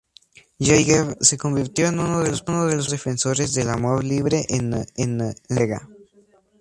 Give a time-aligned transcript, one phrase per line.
[0.57, 5.87] Jaeger se convirtió en uno de los primeros defensores del amor libre en Noruega.